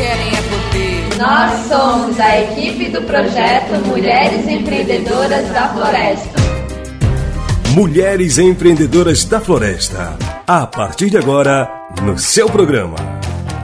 querem 0.00 0.28
é 0.28 0.42
poder. 0.42 1.18
Nós 1.18 1.68
somos 1.68 2.18
a 2.18 2.40
equipe 2.40 2.88
do 2.88 3.02
projeto 3.02 3.86
Mulheres 3.86 4.48
Empreendedoras 4.48 5.48
da 5.50 5.68
Floresta. 5.68 6.40
Mulheres 7.74 8.38
Empreendedoras 8.38 9.24
da 9.24 9.40
Floresta. 9.40 10.16
A 10.46 10.66
partir 10.66 11.10
de 11.10 11.18
agora, 11.18 11.70
no 12.02 12.18
seu 12.18 12.48
programa. 12.48 12.96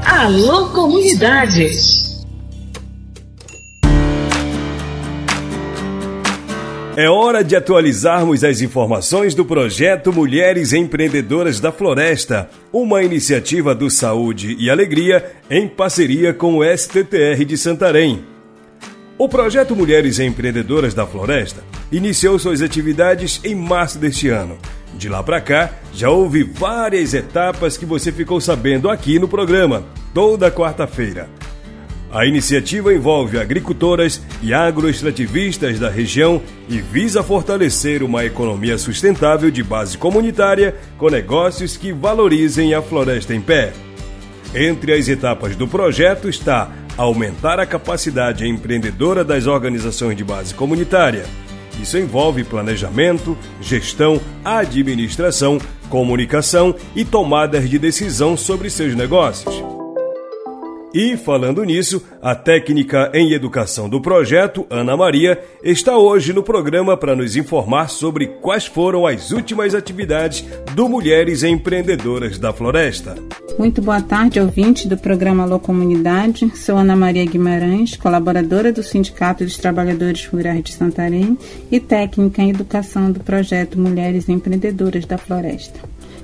Alô, 0.04 0.68
comunidade! 0.68 2.15
É 6.98 7.10
hora 7.10 7.44
de 7.44 7.54
atualizarmos 7.54 8.42
as 8.42 8.62
informações 8.62 9.34
do 9.34 9.44
projeto 9.44 10.10
Mulheres 10.10 10.72
Empreendedoras 10.72 11.60
da 11.60 11.70
Floresta, 11.70 12.48
uma 12.72 13.02
iniciativa 13.02 13.74
do 13.74 13.90
Saúde 13.90 14.56
e 14.58 14.70
Alegria 14.70 15.32
em 15.50 15.68
parceria 15.68 16.32
com 16.32 16.56
o 16.56 16.64
STTR 16.64 17.44
de 17.44 17.58
Santarém. 17.58 18.24
O 19.18 19.28
projeto 19.28 19.76
Mulheres 19.76 20.18
Empreendedoras 20.18 20.94
da 20.94 21.06
Floresta 21.06 21.62
iniciou 21.92 22.38
suas 22.38 22.62
atividades 22.62 23.42
em 23.44 23.54
março 23.54 23.98
deste 23.98 24.30
ano. 24.30 24.56
De 24.94 25.10
lá 25.10 25.22
para 25.22 25.38
cá, 25.42 25.72
já 25.92 26.08
houve 26.08 26.44
várias 26.44 27.12
etapas 27.12 27.76
que 27.76 27.84
você 27.84 28.10
ficou 28.10 28.40
sabendo 28.40 28.88
aqui 28.88 29.18
no 29.18 29.28
programa, 29.28 29.84
toda 30.14 30.50
quarta-feira. 30.50 31.28
A 32.10 32.24
iniciativa 32.24 32.94
envolve 32.94 33.38
agricultoras 33.38 34.22
e 34.42 34.54
agroextrativistas 34.54 35.78
da 35.78 35.90
região 35.90 36.40
e 36.68 36.80
visa 36.80 37.22
fortalecer 37.22 38.02
uma 38.02 38.24
economia 38.24 38.78
sustentável 38.78 39.50
de 39.50 39.62
base 39.62 39.98
comunitária 39.98 40.76
com 40.96 41.10
negócios 41.10 41.76
que 41.76 41.92
valorizem 41.92 42.74
a 42.74 42.80
floresta 42.80 43.34
em 43.34 43.40
pé. 43.40 43.72
Entre 44.54 44.92
as 44.92 45.08
etapas 45.08 45.56
do 45.56 45.66
projeto 45.66 46.28
está 46.28 46.70
aumentar 46.96 47.60
a 47.60 47.66
capacidade 47.66 48.46
empreendedora 48.46 49.22
das 49.22 49.46
organizações 49.46 50.16
de 50.16 50.24
base 50.24 50.54
comunitária. 50.54 51.26
Isso 51.80 51.98
envolve 51.98 52.42
planejamento, 52.42 53.36
gestão, 53.60 54.18
administração, 54.42 55.58
comunicação 55.90 56.74
e 56.94 57.04
tomadas 57.04 57.68
de 57.68 57.78
decisão 57.78 58.36
sobre 58.36 58.70
seus 58.70 58.94
negócios. 58.94 59.75
E, 60.96 61.14
falando 61.14 61.62
nisso, 61.62 62.02
a 62.22 62.34
técnica 62.34 63.10
em 63.12 63.34
educação 63.34 63.86
do 63.86 64.00
projeto, 64.00 64.66
Ana 64.70 64.96
Maria, 64.96 65.38
está 65.62 65.98
hoje 65.98 66.32
no 66.32 66.42
programa 66.42 66.96
para 66.96 67.14
nos 67.14 67.36
informar 67.36 67.90
sobre 67.90 68.28
quais 68.40 68.64
foram 68.64 69.06
as 69.06 69.30
últimas 69.30 69.74
atividades 69.74 70.42
do 70.74 70.88
Mulheres 70.88 71.42
Empreendedoras 71.42 72.38
da 72.38 72.50
Floresta. 72.50 73.14
Muito 73.58 73.82
boa 73.82 74.00
tarde, 74.00 74.40
ouvinte 74.40 74.88
do 74.88 74.96
programa 74.96 75.42
Alô 75.42 75.60
Comunidade. 75.60 76.50
Sou 76.56 76.78
Ana 76.78 76.96
Maria 76.96 77.26
Guimarães, 77.26 77.94
colaboradora 77.94 78.72
do 78.72 78.82
Sindicato 78.82 79.44
dos 79.44 79.58
Trabalhadores 79.58 80.24
Rurais 80.24 80.62
de 80.62 80.72
Santarém 80.72 81.36
e 81.70 81.78
técnica 81.78 82.40
em 82.40 82.48
educação 82.48 83.12
do 83.12 83.20
projeto 83.20 83.78
Mulheres 83.78 84.30
Empreendedoras 84.30 85.04
da 85.04 85.18
Floresta. 85.18 85.78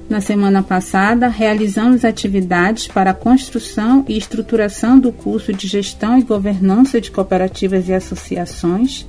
Na 0.08 0.20
semana 0.20 0.62
passada, 0.62 1.28
realizamos 1.28 2.04
atividades 2.04 2.86
para 2.86 3.10
a 3.10 3.14
construção 3.14 4.04
e 4.08 4.16
estruturação 4.16 4.98
do 4.98 5.10
curso 5.10 5.52
de 5.52 5.66
Gestão 5.66 6.18
e 6.18 6.22
Governança 6.22 7.00
de 7.00 7.10
Cooperativas 7.10 7.88
e 7.88 7.94
Associações. 7.94 9.06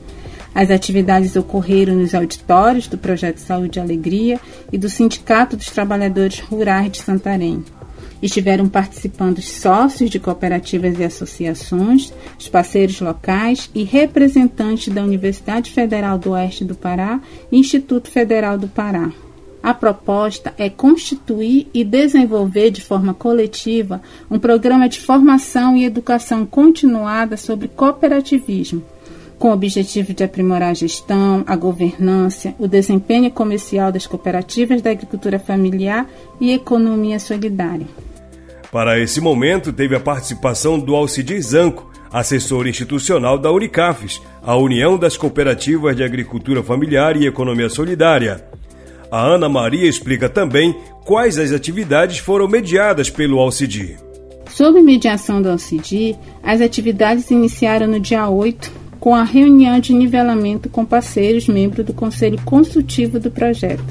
As 0.56 0.70
atividades 0.70 1.36
ocorreram 1.36 1.96
nos 1.96 2.14
auditórios 2.14 2.88
do 2.88 2.98
Projeto 2.98 3.40
Saúde 3.40 3.80
e 3.80 3.82
Alegria 3.82 4.40
e 4.72 4.78
do 4.78 4.88
Sindicato 4.88 5.58
dos 5.58 5.66
Trabalhadores 5.72 6.40
Rurais 6.40 6.92
de 6.92 7.00
Santarém. 7.00 7.66
Estiveram 8.22 8.70
participando 8.70 9.40
os 9.40 9.50
sócios 9.50 10.10
de 10.10 10.20
cooperativas 10.20 10.98
e 10.98 11.04
associações, 11.04 12.14
os 12.40 12.48
parceiros 12.48 13.02
locais 13.02 13.70
e 13.76 13.84
representantes 13.84 14.94
da 14.94 15.04
Universidade 15.04 15.72
Federal 15.72 16.18
do 16.18 16.32
Oeste 16.32 16.64
do 16.64 16.76
Pará 16.76 17.20
e 17.52 17.58
Instituto 17.58 18.10
Federal 18.10 18.58
do 18.58 18.70
Pará. 18.70 19.12
A 19.64 19.74
proposta 19.74 20.54
é 20.58 20.70
constituir 20.70 21.70
e 21.74 21.86
desenvolver 21.86 22.70
de 22.70 22.82
forma 22.82 23.14
coletiva 23.14 24.02
um 24.30 24.38
programa 24.38 24.90
de 24.90 25.00
formação 25.00 25.78
e 25.78 25.86
educação 25.86 26.46
continuada 26.46 27.38
sobre 27.38 27.70
cooperativismo, 27.70 28.84
com 29.40 29.48
o 29.48 29.54
objetivo 29.54 30.14
de 30.14 30.22
aprimorar 30.22 30.72
a 30.72 30.74
gestão, 30.74 31.46
a 31.48 31.56
governança, 31.56 32.54
o 32.60 32.68
desempenho 32.68 33.32
comercial 33.32 33.90
das 33.90 34.06
cooperativas 34.06 34.82
da 34.82 34.92
agricultura 34.92 35.40
familiar 35.40 36.10
e 36.42 36.52
economia 36.52 37.18
solidária. 37.18 37.88
Para 38.70 39.00
esse 39.00 39.22
momento, 39.22 39.72
teve 39.72 39.96
a 39.96 40.00
participação 40.00 40.78
do 40.78 40.94
Alcidir 40.94 41.42
Zanco, 41.42 41.90
assessor 42.12 42.68
institucional 42.68 43.38
da 43.40 43.50
Unicafes, 43.50 44.22
a 44.42 44.58
União 44.58 44.98
das 44.98 45.16
Cooperativas 45.16 45.96
de 45.96 46.04
Agricultura 46.04 46.62
Familiar 46.62 47.16
e 47.16 47.26
Economia 47.26 47.70
Solidária. 47.70 48.44
A 49.14 49.22
Ana 49.22 49.48
Maria 49.48 49.88
explica 49.88 50.28
também 50.28 50.76
quais 51.06 51.38
as 51.38 51.52
atividades 51.52 52.18
foram 52.18 52.48
mediadas 52.48 53.12
pelo 53.12 53.38
Alcidi. 53.38 53.96
Sob 54.50 54.82
mediação 54.82 55.40
do 55.40 55.52
Alcidi, 55.52 56.18
as 56.42 56.62
atividades 56.62 57.30
iniciaram 57.30 57.86
no 57.86 58.00
dia 58.00 58.28
8, 58.28 58.72
com 59.00 59.14
a 59.14 59.22
reunião 59.22 59.80
de 59.80 59.94
nivelamento 59.94 60.68
com 60.68 60.84
parceiros 60.84 61.48
membros 61.48 61.86
do 61.86 61.94
Conselho 61.94 62.42
Consultivo 62.44 63.20
do 63.20 63.30
projeto. 63.30 63.86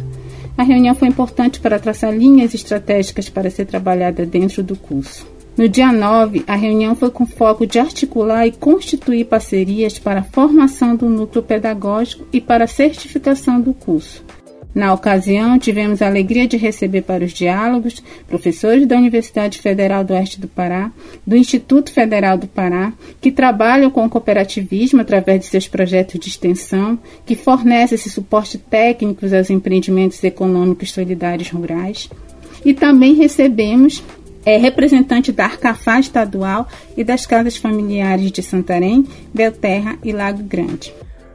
A 0.58 0.64
reunião 0.64 0.92
foi 0.92 1.06
importante 1.06 1.60
para 1.60 1.78
traçar 1.78 2.12
linhas 2.12 2.52
estratégicas 2.52 3.28
para 3.28 3.48
ser 3.48 3.66
trabalhada 3.66 4.26
dentro 4.26 4.60
do 4.60 4.74
curso. 4.74 5.24
No 5.56 5.68
dia 5.68 5.92
9, 5.92 6.42
a 6.48 6.56
reunião 6.56 6.96
foi 6.96 7.12
com 7.12 7.26
foco 7.26 7.64
de 7.64 7.78
articular 7.78 8.44
e 8.48 8.50
constituir 8.50 9.26
parcerias 9.26 10.00
para 10.00 10.18
a 10.18 10.24
formação 10.24 10.96
do 10.96 11.08
núcleo 11.08 11.44
pedagógico 11.44 12.26
e 12.32 12.40
para 12.40 12.64
a 12.64 12.66
certificação 12.66 13.60
do 13.60 13.72
curso. 13.72 14.24
Na 14.74 14.94
ocasião, 14.94 15.58
tivemos 15.58 16.00
a 16.00 16.06
alegria 16.06 16.48
de 16.48 16.56
receber 16.56 17.02
para 17.02 17.24
os 17.24 17.32
diálogos 17.32 18.02
professores 18.26 18.86
da 18.86 18.96
Universidade 18.96 19.58
Federal 19.58 20.02
do 20.02 20.14
Oeste 20.14 20.40
do 20.40 20.48
Pará, 20.48 20.90
do 21.26 21.36
Instituto 21.36 21.92
Federal 21.92 22.38
do 22.38 22.46
Pará, 22.46 22.92
que 23.20 23.30
trabalham 23.30 23.90
com 23.90 24.04
o 24.04 24.08
cooperativismo 24.08 25.02
através 25.02 25.40
de 25.40 25.46
seus 25.46 25.68
projetos 25.68 26.18
de 26.18 26.28
extensão, 26.28 26.98
que 27.26 27.36
fornecem 27.36 27.96
esse 27.96 28.08
suporte 28.08 28.56
técnico 28.56 29.26
aos 29.26 29.50
empreendimentos 29.50 30.22
econômicos 30.24 30.90
solidários 30.90 31.50
rurais. 31.50 32.08
E 32.64 32.72
também 32.72 33.14
recebemos 33.14 34.02
é 34.44 34.56
representante 34.56 35.30
da 35.30 35.44
Arcafá 35.44 36.00
estadual 36.00 36.66
e 36.96 37.04
das 37.04 37.26
casas 37.26 37.56
familiares 37.56 38.32
de 38.32 38.42
Santarém, 38.42 39.06
Belterra 39.32 39.96
e 40.02 40.12
Lago 40.12 40.42
Grande. 40.42 40.92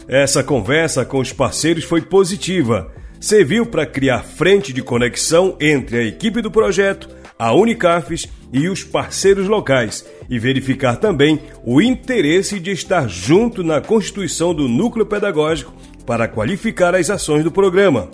Essa 0.08 0.44
conversa 0.44 1.06
com 1.06 1.20
os 1.20 1.32
parceiros 1.32 1.84
foi 1.84 2.02
positiva 2.02 2.92
serviu 3.20 3.66
para 3.66 3.86
criar 3.86 4.24
frente 4.24 4.72
de 4.72 4.82
conexão 4.82 5.56
entre 5.60 5.98
a 5.98 6.04
equipe 6.04 6.42
do 6.42 6.52
projeto, 6.52 7.10
a 7.38 7.54
Unicafes 7.54 8.28
e 8.52 8.68
os 8.68 8.84
parceiros 8.84 9.48
locais 9.48 10.06
e 10.30 10.40
verificar 10.40 10.98
também 10.98 11.40
o 11.64 11.82
interesse 11.82 12.60
de 12.60 12.72
estar 12.72 13.08
junto 13.08 13.64
na 13.64 13.82
constituição 13.82 14.54
do 14.54 14.68
núcleo 14.68 15.06
pedagógico 15.06 15.74
para 16.06 16.28
qualificar 16.28 16.96
as 16.96 17.10
ações 17.10 17.44
do 17.44 17.52
programa. 17.52 18.10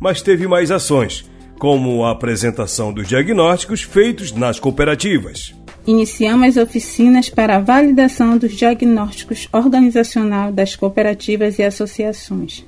Mas 0.00 0.22
teve 0.22 0.46
mais 0.46 0.70
ações, 0.70 1.30
como 1.58 2.04
a 2.04 2.10
apresentação 2.10 2.92
dos 2.92 3.08
diagnósticos 3.08 3.82
feitos 3.82 4.32
nas 4.32 4.58
cooperativas. 4.58 5.54
Iniciamos 5.86 6.56
oficinas 6.56 7.30
para 7.30 7.56
a 7.56 7.60
validação 7.60 8.36
dos 8.36 8.54
diagnósticos 8.54 9.48
organizacional 9.52 10.50
das 10.50 10.74
cooperativas 10.74 11.58
e 11.58 11.62
associações. 11.62 12.64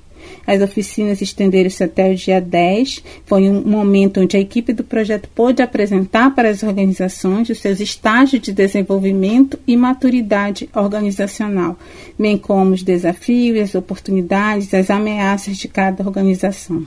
As 0.49 0.63
oficinas 0.63 1.21
estenderam-se 1.21 1.85
até 1.85 2.11
o 2.11 2.15
dia 2.15 2.41
10. 2.41 3.05
Foi 3.27 3.51
um 3.51 3.61
momento 3.61 4.19
onde 4.19 4.35
a 4.35 4.41
equipe 4.41 4.73
do 4.73 4.83
projeto 4.83 5.29
pôde 5.35 5.61
apresentar 5.61 6.35
para 6.35 6.49
as 6.49 6.63
organizações 6.63 7.51
os 7.51 7.59
seus 7.59 7.81
estágios 7.81 8.41
de 8.41 8.51
desenvolvimento 8.51 9.61
e 9.67 9.77
maturidade 9.77 10.67
organizacional, 10.75 11.77
bem 12.19 12.39
como 12.39 12.73
os 12.73 12.83
desafios, 12.83 13.61
as 13.61 13.75
oportunidades, 13.75 14.73
as 14.73 14.89
ameaças 14.89 15.59
de 15.59 15.69
cada 15.69 16.03
organização. 16.03 16.87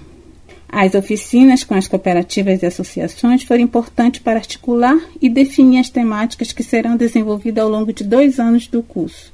As 0.68 0.96
oficinas 0.96 1.64
com 1.64 1.76
as 1.76 1.88
cooperativas 1.88 2.64
e 2.64 2.66
associações 2.66 3.44
foram 3.44 3.62
importantes 3.62 4.22
para 4.22 4.40
articular 4.40 5.00
e 5.22 5.30
definir 5.30 5.78
as 5.78 5.90
temáticas 5.92 6.52
que 6.52 6.64
serão 6.64 6.98
desenvolvidas 6.98 7.64
ao 7.64 7.70
longo 7.70 7.94
de 7.94 8.04
dois 8.04 8.40
anos 8.40 8.66
do 8.66 8.82
curso. 8.82 9.31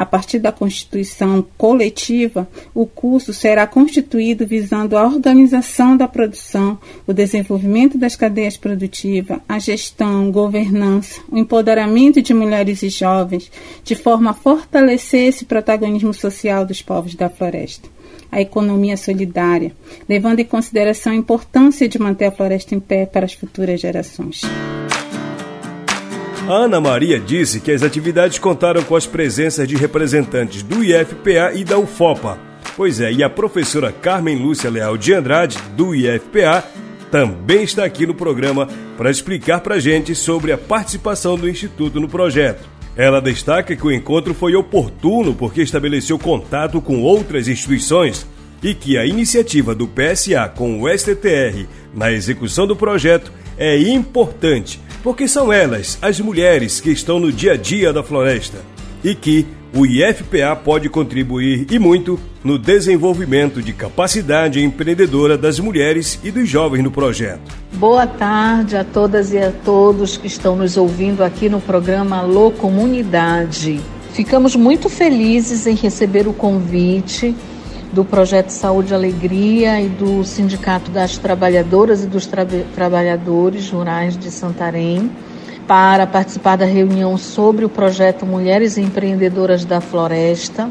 A 0.00 0.06
partir 0.06 0.38
da 0.38 0.50
constituição 0.50 1.44
coletiva, 1.58 2.48
o 2.72 2.86
curso 2.86 3.34
será 3.34 3.66
constituído 3.66 4.46
visando 4.46 4.96
a 4.96 5.04
organização 5.04 5.94
da 5.94 6.08
produção, 6.08 6.78
o 7.06 7.12
desenvolvimento 7.12 7.98
das 7.98 8.16
cadeias 8.16 8.56
produtivas, 8.56 9.40
a 9.46 9.58
gestão, 9.58 10.32
governança, 10.32 11.20
o 11.30 11.36
empoderamento 11.36 12.22
de 12.22 12.32
mulheres 12.32 12.82
e 12.82 12.88
jovens, 12.88 13.52
de 13.84 13.94
forma 13.94 14.30
a 14.30 14.32
fortalecer 14.32 15.28
esse 15.28 15.44
protagonismo 15.44 16.14
social 16.14 16.64
dos 16.64 16.80
povos 16.80 17.14
da 17.14 17.28
floresta 17.28 17.86
a 18.32 18.40
economia 18.40 18.96
solidária, 18.96 19.72
levando 20.08 20.38
em 20.38 20.44
consideração 20.44 21.12
a 21.12 21.16
importância 21.16 21.88
de 21.88 21.98
manter 21.98 22.26
a 22.26 22.30
floresta 22.30 22.76
em 22.76 22.80
pé 22.80 23.04
para 23.04 23.26
as 23.26 23.32
futuras 23.32 23.80
gerações. 23.80 24.42
A 26.48 26.52
Ana 26.52 26.80
Maria 26.80 27.20
disse 27.20 27.60
que 27.60 27.70
as 27.70 27.82
atividades 27.82 28.38
contaram 28.38 28.82
com 28.82 28.96
as 28.96 29.06
presenças 29.06 29.68
de 29.68 29.76
representantes 29.76 30.62
do 30.62 30.82
IFPA 30.82 31.52
e 31.54 31.64
da 31.64 31.78
UFOPA. 31.78 32.38
Pois 32.76 33.00
é, 33.00 33.12
e 33.12 33.22
a 33.22 33.28
professora 33.28 33.92
Carmen 33.92 34.36
Lúcia 34.36 34.70
Leal 34.70 34.96
de 34.96 35.12
Andrade, 35.12 35.58
do 35.76 35.94
IFPA, 35.94 36.64
também 37.10 37.62
está 37.62 37.84
aqui 37.84 38.06
no 38.06 38.14
programa 38.14 38.66
para 38.96 39.10
explicar 39.10 39.60
para 39.60 39.76
a 39.76 39.80
gente 39.80 40.14
sobre 40.14 40.50
a 40.50 40.58
participação 40.58 41.36
do 41.36 41.48
Instituto 41.48 42.00
no 42.00 42.08
projeto. 42.08 42.68
Ela 42.96 43.20
destaca 43.20 43.76
que 43.76 43.86
o 43.86 43.92
encontro 43.92 44.34
foi 44.34 44.54
oportuno 44.54 45.34
porque 45.34 45.62
estabeleceu 45.62 46.18
contato 46.18 46.80
com 46.80 47.02
outras 47.02 47.48
instituições 47.48 48.26
e 48.62 48.74
que 48.74 48.98
a 48.98 49.06
iniciativa 49.06 49.74
do 49.74 49.88
PSA 49.88 50.48
com 50.54 50.80
o 50.82 50.88
STTR 50.88 51.66
na 51.94 52.12
execução 52.12 52.66
do 52.66 52.76
projeto 52.76 53.32
é 53.60 53.76
importante, 53.76 54.80
porque 55.02 55.28
são 55.28 55.52
elas, 55.52 55.98
as 56.00 56.18
mulheres, 56.18 56.80
que 56.80 56.90
estão 56.90 57.20
no 57.20 57.30
dia 57.30 57.52
a 57.52 57.56
dia 57.58 57.92
da 57.92 58.02
floresta 58.02 58.58
e 59.04 59.14
que 59.14 59.46
o 59.74 59.84
IFPA 59.84 60.56
pode 60.56 60.88
contribuir 60.88 61.66
e 61.70 61.78
muito 61.78 62.18
no 62.42 62.58
desenvolvimento 62.58 63.62
de 63.62 63.74
capacidade 63.74 64.64
empreendedora 64.64 65.36
das 65.36 65.60
mulheres 65.60 66.18
e 66.24 66.30
dos 66.30 66.48
jovens 66.48 66.82
no 66.82 66.90
projeto. 66.90 67.54
Boa 67.74 68.06
tarde 68.06 68.76
a 68.76 68.82
todas 68.82 69.30
e 69.32 69.38
a 69.38 69.52
todos 69.52 70.16
que 70.16 70.26
estão 70.26 70.56
nos 70.56 70.78
ouvindo 70.78 71.22
aqui 71.22 71.50
no 71.50 71.60
programa 71.60 72.16
Alô 72.16 72.50
Comunidade. 72.50 73.78
Ficamos 74.14 74.56
muito 74.56 74.88
felizes 74.88 75.66
em 75.66 75.74
receber 75.74 76.26
o 76.26 76.32
convite 76.32 77.36
do 77.92 78.04
Projeto 78.04 78.50
Saúde 78.50 78.92
e 78.92 78.94
Alegria 78.94 79.80
e 79.80 79.88
do 79.88 80.24
Sindicato 80.24 80.90
das 80.90 81.18
Trabalhadoras 81.18 82.04
e 82.04 82.06
dos 82.06 82.26
Tra 82.26 82.46
Trabalhadores 82.74 83.70
Rurais 83.70 84.16
de 84.16 84.30
Santarém 84.30 85.10
para 85.66 86.06
participar 86.06 86.56
da 86.56 86.64
reunião 86.64 87.16
sobre 87.16 87.64
o 87.64 87.68
projeto 87.68 88.26
Mulheres 88.26 88.76
Empreendedoras 88.76 89.64
da 89.64 89.80
Floresta. 89.80 90.68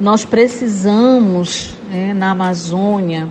Nós 0.00 0.24
precisamos, 0.24 1.74
né, 1.90 2.12
na 2.14 2.30
Amazônia 2.30 3.28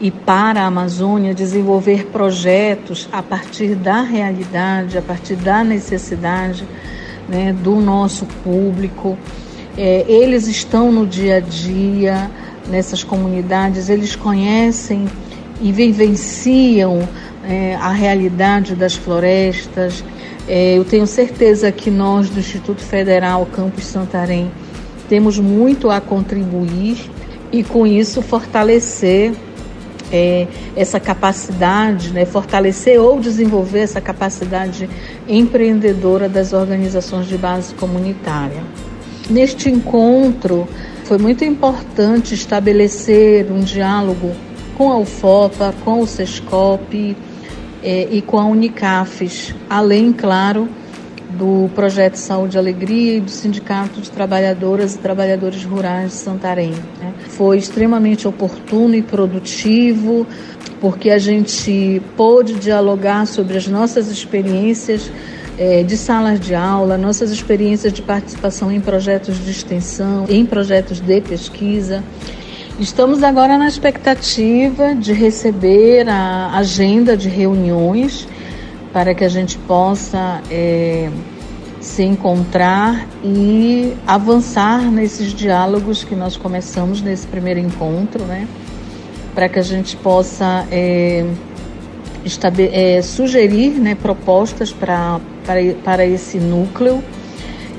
e 0.00 0.10
para 0.10 0.62
a 0.62 0.66
Amazônia, 0.66 1.34
desenvolver 1.34 2.06
projetos 2.06 3.08
a 3.12 3.22
partir 3.22 3.74
da 3.74 4.00
realidade, 4.02 4.96
a 4.96 5.02
partir 5.02 5.36
da 5.36 5.64
necessidade 5.64 6.66
né, 7.28 7.52
do 7.52 7.76
nosso 7.76 8.26
público. 8.42 9.18
É, 9.76 10.04
eles 10.08 10.46
estão 10.46 10.92
no 10.92 11.06
dia 11.06 11.36
a 11.36 11.40
dia, 11.40 12.30
nessas 12.68 13.04
comunidades, 13.04 13.88
eles 13.88 14.16
conhecem 14.16 15.06
e 15.60 15.70
vivenciam 15.72 17.08
é, 17.44 17.74
a 17.76 17.90
realidade 17.90 18.74
das 18.74 18.94
florestas. 18.94 20.04
É, 20.48 20.76
eu 20.76 20.84
tenho 20.84 21.06
certeza 21.06 21.70
que 21.70 21.90
nós 21.90 22.28
do 22.28 22.40
Instituto 22.40 22.82
Federal 22.82 23.46
Campus 23.46 23.84
Santarém 23.84 24.50
temos 25.08 25.38
muito 25.38 25.90
a 25.90 26.00
contribuir 26.00 27.10
e 27.52 27.62
com 27.62 27.86
isso 27.86 28.20
fortalecer 28.22 29.32
é, 30.12 30.46
essa 30.76 31.00
capacidade, 31.00 32.10
né, 32.12 32.24
fortalecer 32.24 33.00
ou 33.00 33.18
desenvolver 33.18 33.80
essa 33.80 34.00
capacidade 34.00 34.88
empreendedora 35.28 36.28
das 36.28 36.52
organizações 36.52 37.26
de 37.26 37.36
base 37.36 37.74
comunitária. 37.74 38.62
Neste 39.28 39.70
encontro, 39.70 40.68
foi 41.04 41.18
muito 41.18 41.44
importante 41.44 42.34
estabelecer 42.34 43.50
um 43.52 43.60
diálogo 43.60 44.32
com 44.76 44.90
a 44.90 44.98
UFOPA, 44.98 45.74
com 45.84 46.00
o 46.00 46.06
SESCOP 46.06 47.16
eh, 47.82 48.08
e 48.10 48.22
com 48.22 48.38
a 48.38 48.46
Unicafes, 48.46 49.54
além, 49.68 50.12
claro, 50.12 50.68
do 51.30 51.68
Projeto 51.74 52.16
Saúde 52.16 52.56
e 52.56 52.58
Alegria 52.58 53.16
e 53.16 53.20
do 53.20 53.30
Sindicato 53.30 54.00
de 54.00 54.10
Trabalhadoras 54.10 54.94
e 54.94 54.98
Trabalhadores 54.98 55.64
Rurais 55.64 56.12
de 56.12 56.16
Santarém. 56.16 56.72
Né? 57.00 57.12
Foi 57.28 57.58
extremamente 57.58 58.26
oportuno 58.26 58.94
e 58.94 59.02
produtivo, 59.02 60.26
porque 60.80 61.10
a 61.10 61.18
gente 61.18 62.00
pôde 62.16 62.54
dialogar 62.54 63.26
sobre 63.26 63.58
as 63.58 63.66
nossas 63.66 64.10
experiências 64.10 65.10
é, 65.58 65.82
de 65.82 65.96
salas 65.96 66.40
de 66.40 66.54
aula, 66.54 66.96
nossas 66.96 67.30
experiências 67.30 67.92
de 67.92 68.02
participação 68.02 68.70
em 68.72 68.80
projetos 68.80 69.42
de 69.44 69.50
extensão, 69.50 70.26
em 70.28 70.44
projetos 70.44 71.00
de 71.00 71.20
pesquisa. 71.20 72.02
Estamos 72.78 73.22
agora 73.22 73.56
na 73.56 73.68
expectativa 73.68 74.94
de 74.94 75.12
receber 75.12 76.08
a 76.08 76.56
agenda 76.56 77.16
de 77.16 77.28
reuniões 77.28 78.26
para 78.92 79.14
que 79.14 79.24
a 79.24 79.28
gente 79.28 79.58
possa 79.58 80.40
é, 80.50 81.08
se 81.80 82.02
encontrar 82.02 83.06
e 83.22 83.94
avançar 84.06 84.82
nesses 84.90 85.32
diálogos 85.32 86.02
que 86.02 86.16
nós 86.16 86.36
começamos 86.36 87.00
nesse 87.00 87.26
primeiro 87.26 87.60
encontro, 87.60 88.24
né? 88.24 88.48
Para 89.34 89.48
que 89.48 89.58
a 89.58 89.62
gente 89.62 89.96
possa 89.96 90.66
é, 90.70 91.24
é, 92.72 93.02
sugerir 93.02 93.70
né, 93.72 93.94
propostas 93.94 94.72
para 94.72 95.20
para, 95.46 95.60
para 95.84 96.06
esse 96.06 96.38
núcleo 96.38 97.02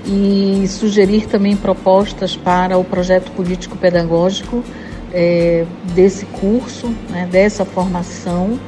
e 0.05 0.67
sugerir 0.67 1.27
também 1.27 1.55
propostas 1.55 2.35
para 2.35 2.77
o 2.77 2.83
projeto 2.83 3.31
político-pedagógico 3.31 4.63
é, 5.11 5.65
desse 5.93 6.25
curso, 6.25 6.93
né, 7.09 7.27
dessa 7.29 7.65
formação 7.65 8.59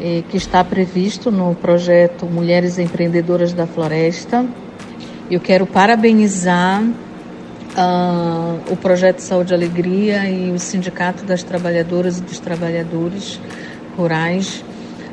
é, 0.00 0.22
que 0.28 0.36
está 0.36 0.62
previsto 0.62 1.30
no 1.30 1.54
projeto 1.54 2.26
Mulheres 2.26 2.78
Empreendedoras 2.78 3.52
da 3.52 3.66
Floresta. 3.66 4.44
Eu 5.30 5.40
quero 5.40 5.66
parabenizar 5.66 6.82
uh, 6.82 8.72
o 8.72 8.76
projeto 8.76 9.20
Saúde 9.20 9.52
e 9.52 9.54
Alegria 9.54 10.28
e 10.28 10.50
o 10.50 10.58
Sindicato 10.58 11.24
das 11.24 11.42
Trabalhadoras 11.42 12.18
e 12.18 12.22
dos 12.22 12.38
Trabalhadores 12.38 13.40
Rurais 13.96 14.64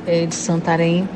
é, 0.08 0.26
de 0.26 0.36
Santarém 0.36 1.08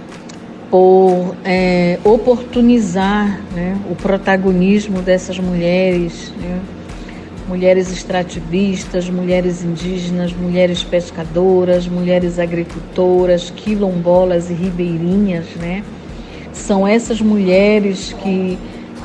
por 0.70 1.36
é, 1.44 1.98
oportunizar 2.04 3.42
né, 3.56 3.78
o 3.90 3.96
protagonismo 3.96 5.02
dessas 5.02 5.40
mulheres, 5.40 6.32
né, 6.40 6.60
mulheres 7.50 7.92
extrativistas, 7.92 9.10
mulheres 9.10 9.64
indígenas, 9.64 10.32
mulheres 10.32 10.84
pescadoras, 10.84 11.88
mulheres 11.88 12.38
agricultoras, 12.38 13.50
quilombolas 13.50 14.52
e 14.52 14.54
ribeirinhas, 14.54 15.48
né? 15.60 15.84
São 16.54 16.88
essas 16.88 17.20
mulheres 17.20 18.14
que, 18.22 18.58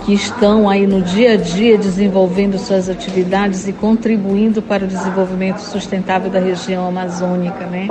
que 0.04 0.12
estão 0.12 0.68
aí 0.68 0.86
no 0.86 1.00
dia 1.00 1.32
a 1.32 1.36
dia 1.36 1.78
desenvolvendo 1.78 2.58
suas 2.58 2.90
atividades 2.90 3.66
e 3.66 3.72
contribuindo 3.72 4.60
para 4.60 4.84
o 4.84 4.86
desenvolvimento 4.86 5.60
sustentável 5.60 6.30
da 6.30 6.40
região 6.40 6.86
amazônica, 6.86 7.64
né? 7.66 7.88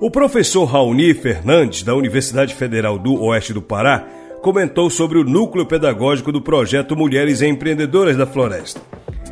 O 0.00 0.12
professor 0.12 0.64
Raoni 0.64 1.12
Fernandes, 1.12 1.82
da 1.82 1.92
Universidade 1.92 2.54
Federal 2.54 2.96
do 2.96 3.20
Oeste 3.20 3.52
do 3.52 3.60
Pará, 3.60 4.06
comentou 4.40 4.88
sobre 4.88 5.18
o 5.18 5.24
núcleo 5.24 5.66
pedagógico 5.66 6.30
do 6.30 6.40
projeto 6.40 6.96
Mulheres 6.96 7.42
Empreendedoras 7.42 8.16
da 8.16 8.24
Floresta. 8.24 8.80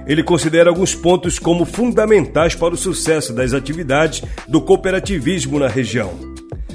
Ele 0.09 0.25
considera 0.25 0.69
alguns 0.69 0.93
pontos 0.93 1.39
como 1.39 1.65
fundamentais 1.65 2.57
para 2.57 2.75
o 2.75 2.77
sucesso 2.77 3.33
das 3.33 3.53
atividades 3.53 4.25
do 4.49 4.61
cooperativismo 4.61 5.57
na 5.61 5.69
região. 5.69 6.11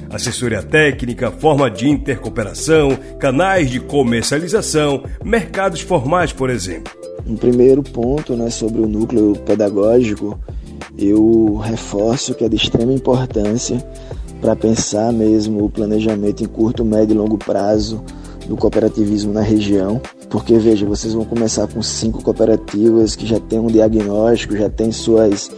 Assessoria 0.09 0.63
técnica, 0.63 1.29
forma 1.29 1.69
de 1.69 1.89
intercooperação, 1.89 2.97
canais 3.19 3.69
de 3.69 3.81
comercialização, 3.81 5.03
mercados 5.21 5.81
formais, 5.81 6.31
por 6.31 6.49
exemplo. 6.49 6.93
Um 7.27 7.35
primeiro 7.35 7.83
ponto 7.83 8.37
né, 8.37 8.49
sobre 8.49 8.81
o 8.81 8.87
núcleo 8.87 9.35
pedagógico 9.45 10.39
eu 10.97 11.57
reforço 11.57 12.33
que 12.33 12.43
é 12.43 12.49
de 12.49 12.55
extrema 12.55 12.93
importância 12.93 13.83
para 14.39 14.55
pensar 14.55 15.13
mesmo 15.13 15.63
o 15.63 15.69
planejamento 15.69 16.43
em 16.43 16.47
curto, 16.47 16.83
médio 16.83 17.13
e 17.13 17.17
longo 17.17 17.37
prazo 17.37 18.03
do 18.47 18.57
cooperativismo 18.57 19.31
na 19.31 19.41
região. 19.41 20.01
Porque 20.29 20.57
veja, 20.57 20.85
vocês 20.85 21.13
vão 21.13 21.25
começar 21.25 21.67
com 21.67 21.81
cinco 21.81 22.23
cooperativas 22.23 23.15
que 23.15 23.25
já 23.25 23.39
têm 23.39 23.59
um 23.59 23.67
diagnóstico, 23.67 24.57
já 24.57 24.69
têm 24.69 24.91
suas 24.91 25.51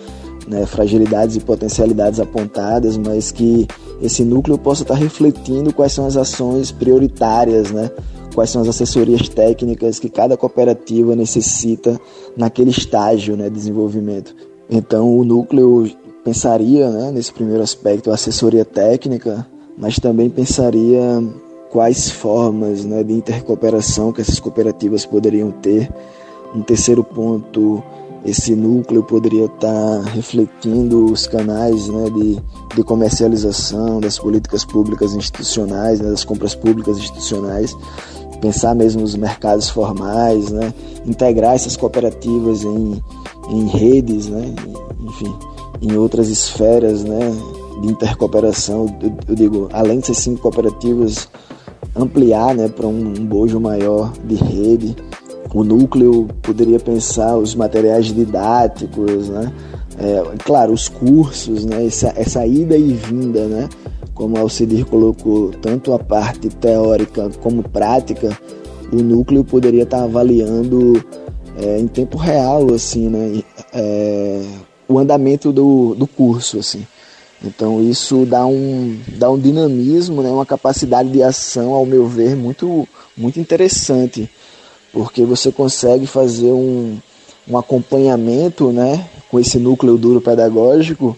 né, 0.48 0.66
fragilidades 0.66 1.36
e 1.36 1.40
potencialidades 1.40 2.20
apontadas, 2.20 2.98
mas 2.98 3.32
que 3.32 3.68
esse 4.02 4.24
núcleo 4.24 4.58
possa 4.58 4.82
estar 4.82 4.96
refletindo 4.96 5.74
quais 5.74 5.94
são 5.94 6.06
as 6.06 6.18
ações 6.18 6.72
prioritárias, 6.72 7.72
né? 7.72 7.90
quais 8.34 8.50
são 8.50 8.62
as 8.62 8.68
assessorias 8.68 9.30
técnicas 9.30 10.00
que 10.00 10.10
cada 10.10 10.36
cooperativa 10.36 11.16
necessita 11.16 12.00
naquele 12.36 12.72
estágio 12.72 13.38
né, 13.38 13.46
de 13.46 13.56
desenvolvimento. 13.56 14.36
Então 14.70 15.18
o 15.18 15.24
núcleo 15.24 15.90
pensaria, 16.24 16.90
né, 16.90 17.12
nesse 17.12 17.34
primeiro 17.34 17.62
aspecto, 17.62 18.10
a 18.10 18.16
assessoria 18.16 18.64
técnica, 18.64 19.46
mas 19.78 20.00
também 20.00 20.30
pensaria 20.30 21.22
quais 21.70 22.10
formas 22.10 22.86
né, 22.86 23.04
de 23.04 23.14
intercooperação 23.14 24.12
que 24.12 24.22
essas 24.22 24.40
cooperativas 24.40 25.06
poderiam 25.06 25.52
ter. 25.52 25.92
Um 26.56 26.62
terceiro 26.62 27.04
ponto 27.04 27.84
esse 28.26 28.56
núcleo 28.56 29.04
poderia 29.04 29.46
estar 29.46 30.02
refletindo 30.14 31.06
os 31.06 31.28
canais 31.28 31.90
né, 31.90 32.10
de, 32.10 32.42
de 32.76 32.84
comercialização 32.84 34.00
das 34.00 34.18
políticas 34.18 34.64
públicas 34.64 35.14
institucionais, 35.14 36.00
né, 36.00 36.10
das 36.10 36.24
compras 36.24 36.56
públicas 36.56 36.98
institucionais, 36.98 37.76
pensar 38.40 38.74
mesmo 38.76 39.02
nos 39.02 39.16
mercados 39.16 39.70
formais, 39.70 40.50
né, 40.52 40.74
integrar 41.06 41.56
essas 41.56 41.76
cooperativas 41.76 42.64
em, 42.64 43.02
em 43.50 43.68
redes, 43.68 44.28
né, 44.28 44.54
enfim, 45.02 45.34
em 45.82 45.96
outras 45.98 46.30
esferas 46.30 47.04
né, 47.04 47.20
de 47.82 47.88
intercooperação. 47.88 48.86
Eu, 49.28 49.36
digo, 49.36 49.70
além 49.72 50.00
de 50.00 50.08
ser 50.08 50.16
cinco 50.16 50.42
cooperativas, 50.42 51.28
ampliar 51.96 52.56
né, 52.56 52.68
para 52.68 52.88
um, 52.88 53.10
um 53.10 53.26
bojo 53.26 53.60
maior 53.60 54.12
de 54.26 54.36
rede 54.36 54.96
o 55.54 55.64
núcleo 55.64 56.28
poderia 56.42 56.80
pensar 56.80 57.38
os 57.38 57.54
materiais 57.54 58.08
didáticos, 58.08 59.30
né? 59.30 59.54
É, 60.00 60.24
claro, 60.44 60.74
os 60.74 60.90
cursos, 60.90 61.64
né? 61.64 61.86
Essa, 61.86 62.12
essa 62.16 62.46
ida 62.46 62.76
e 62.76 62.94
vinda, 62.94 63.46
né? 63.46 63.70
Como 64.16 64.38
Alcidir 64.38 64.86
colocou, 64.86 65.52
tanto 65.62 65.94
a 65.94 66.00
parte 66.00 66.50
teórica 66.50 67.30
como 67.42 67.62
prática, 67.62 68.36
o 68.92 68.96
núcleo 68.96 69.44
poderia 69.44 69.84
estar 69.84 70.04
avaliando 70.04 71.04
é, 71.58 71.80
em 71.80 71.88
tempo 71.88 72.18
real, 72.18 72.74
assim, 72.74 73.10
né? 73.10 73.44
É, 73.74 74.42
o 74.88 75.00
andamento 75.00 75.52
do, 75.52 75.96
do 75.96 76.08
curso, 76.08 76.60
assim. 76.60 76.86
Então 77.44 77.82
isso 77.82 78.26
dá 78.26 78.46
um, 78.46 78.98
dá 79.18 79.30
um 79.30 79.40
dinamismo, 79.40 80.22
né? 80.22 80.30
uma 80.30 80.46
capacidade 80.46 81.10
de 81.10 81.22
ação, 81.22 81.74
ao 81.74 81.86
meu 81.86 82.08
ver, 82.08 82.36
muito, 82.36 82.88
muito 83.18 83.40
interessante 83.40 84.30
porque 84.94 85.26
você 85.26 85.52
consegue 85.52 86.06
fazer 86.06 86.52
um, 86.52 87.00
um 87.48 87.58
acompanhamento 87.58 88.72
né, 88.72 89.10
com 89.30 89.40
esse 89.40 89.58
núcleo 89.58 89.98
duro 89.98 90.22
pedagógico 90.22 91.18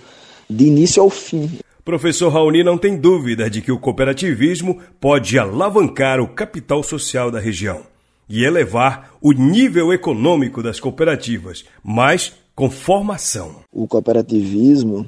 de 0.49 0.65
início 0.65 1.03
ao 1.03 1.09
fim. 1.09 1.59
Professor 1.83 2.31
Raoni 2.31 2.63
não 2.63 2.77
tem 2.77 2.97
dúvida 2.97 3.47
de 3.47 3.61
que 3.61 3.71
o 3.71 3.77
cooperativismo 3.77 4.79
pode 4.99 5.37
alavancar 5.37 6.19
o 6.19 6.27
capital 6.27 6.81
social 6.81 7.29
da 7.29 7.39
região 7.39 7.81
e 8.27 8.43
elevar 8.43 9.11
o 9.21 9.31
nível 9.31 9.93
econômico 9.93 10.63
das 10.63 10.79
cooperativas, 10.79 11.63
mas 11.83 12.33
com 12.55 12.69
formação. 12.69 13.57
O 13.71 13.87
cooperativismo 13.87 15.05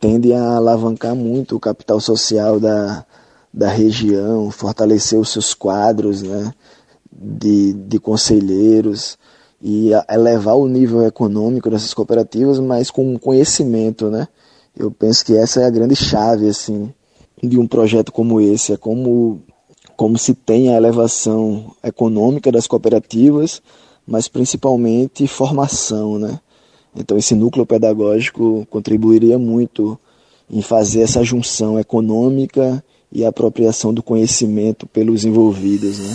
tende 0.00 0.32
a 0.32 0.56
alavancar 0.56 1.14
muito 1.14 1.56
o 1.56 1.60
capital 1.60 2.00
social 2.00 2.60
da, 2.60 3.04
da 3.52 3.68
região, 3.68 4.50
fortalecer 4.50 5.18
os 5.18 5.30
seus 5.30 5.52
quadros, 5.52 6.22
né? 6.22 6.52
de, 7.18 7.72
de 7.72 7.98
conselheiros 7.98 9.18
e 9.60 9.90
elevar 10.08 10.56
o 10.56 10.68
nível 10.68 11.06
econômico 11.06 11.70
dessas 11.70 11.94
cooperativas, 11.94 12.58
mas 12.60 12.90
com 12.90 13.18
conhecimento, 13.18 14.10
né? 14.10 14.28
Eu 14.76 14.90
penso 14.90 15.24
que 15.24 15.34
essa 15.34 15.62
é 15.62 15.64
a 15.64 15.70
grande 15.70 15.96
chave, 15.96 16.48
assim, 16.48 16.92
de 17.42 17.58
um 17.58 17.66
projeto 17.66 18.12
como 18.12 18.40
esse, 18.40 18.74
é 18.74 18.76
como, 18.76 19.40
como 19.96 20.18
se 20.18 20.34
tem 20.34 20.72
a 20.72 20.76
elevação 20.76 21.74
econômica 21.82 22.52
das 22.52 22.66
cooperativas, 22.66 23.62
mas 24.06 24.28
principalmente 24.28 25.26
formação, 25.26 26.18
né? 26.18 26.38
Então 26.94 27.16
esse 27.16 27.34
núcleo 27.34 27.66
pedagógico 27.66 28.66
contribuiria 28.70 29.38
muito 29.38 29.98
em 30.50 30.62
fazer 30.62 31.00
essa 31.00 31.24
junção 31.24 31.78
econômica 31.78 32.82
e 33.10 33.24
apropriação 33.24 33.92
do 33.92 34.02
conhecimento 34.02 34.86
pelos 34.86 35.24
envolvidos, 35.24 35.98
né? 35.98 36.14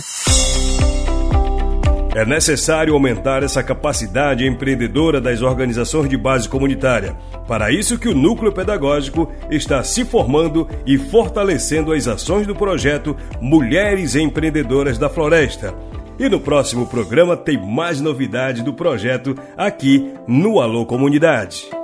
É 2.14 2.26
necessário 2.26 2.92
aumentar 2.92 3.42
essa 3.42 3.62
capacidade 3.62 4.46
empreendedora 4.46 5.18
das 5.18 5.40
organizações 5.40 6.10
de 6.10 6.16
base 6.16 6.46
comunitária. 6.46 7.16
Para 7.48 7.72
isso 7.72 7.98
que 7.98 8.06
o 8.08 8.14
núcleo 8.14 8.52
pedagógico 8.52 9.32
está 9.50 9.82
se 9.82 10.04
formando 10.04 10.68
e 10.84 10.98
fortalecendo 10.98 11.90
as 11.90 12.06
ações 12.06 12.46
do 12.46 12.54
projeto 12.54 13.16
Mulheres 13.40 14.14
Empreendedoras 14.14 14.98
da 14.98 15.08
Floresta. 15.08 15.74
E 16.18 16.28
no 16.28 16.38
próximo 16.38 16.86
programa 16.86 17.34
tem 17.34 17.58
mais 17.58 17.98
novidade 17.98 18.62
do 18.62 18.74
projeto 18.74 19.34
aqui 19.56 20.12
no 20.28 20.60
Alô 20.60 20.84
Comunidade. 20.84 21.81